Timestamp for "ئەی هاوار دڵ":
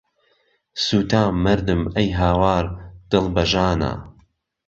1.95-3.25